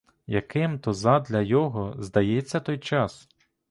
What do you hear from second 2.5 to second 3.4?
той час?